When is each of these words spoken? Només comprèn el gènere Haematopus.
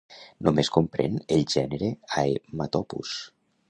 Només 0.47 0.71
comprèn 0.77 1.21
el 1.37 1.45
gènere 1.55 1.93
Haematopus. 2.15 3.19